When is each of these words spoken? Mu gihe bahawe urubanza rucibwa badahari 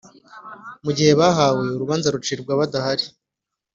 Mu 0.83 0.91
gihe 0.97 1.11
bahawe 1.19 1.63
urubanza 1.75 2.07
rucibwa 2.13 2.51
badahari 2.59 3.05